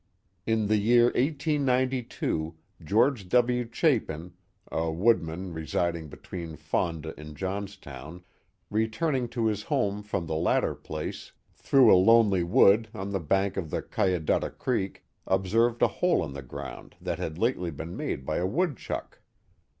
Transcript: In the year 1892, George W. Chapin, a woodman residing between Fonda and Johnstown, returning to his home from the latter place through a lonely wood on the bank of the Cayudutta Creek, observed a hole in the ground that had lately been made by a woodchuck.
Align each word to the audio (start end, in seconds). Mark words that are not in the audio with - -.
In 0.47 0.65
the 0.65 0.77
year 0.77 1.03
1892, 1.13 2.55
George 2.83 3.29
W. 3.29 3.69
Chapin, 3.71 4.31
a 4.71 4.89
woodman 4.91 5.53
residing 5.53 6.07
between 6.09 6.55
Fonda 6.55 7.13
and 7.19 7.35
Johnstown, 7.37 8.23
returning 8.71 9.29
to 9.29 9.45
his 9.45 9.61
home 9.61 10.01
from 10.01 10.25
the 10.25 10.33
latter 10.33 10.73
place 10.73 11.33
through 11.53 11.93
a 11.93 12.01
lonely 12.01 12.41
wood 12.43 12.87
on 12.95 13.11
the 13.11 13.19
bank 13.19 13.57
of 13.57 13.69
the 13.69 13.83
Cayudutta 13.83 14.49
Creek, 14.57 15.05
observed 15.27 15.83
a 15.83 15.87
hole 15.87 16.25
in 16.25 16.33
the 16.33 16.41
ground 16.41 16.95
that 16.99 17.19
had 17.19 17.37
lately 17.37 17.69
been 17.69 17.95
made 17.95 18.25
by 18.25 18.37
a 18.37 18.47
woodchuck. 18.47 19.21